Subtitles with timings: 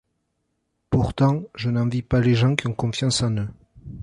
[0.89, 3.49] Pourtant, je n'envie pas les gens qui ont confiance en eux.